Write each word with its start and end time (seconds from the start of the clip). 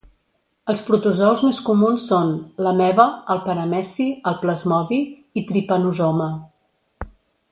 Els 0.71 0.79
protozous 0.85 1.41
més 1.47 1.59
comuns 1.65 2.07
són: 2.11 2.31
l'ameba, 2.67 3.05
el 3.35 3.43
parameci, 3.45 4.07
el 4.31 4.39
plasmodi 4.45 5.01
i 5.43 5.47
tripanosoma. 5.51 6.31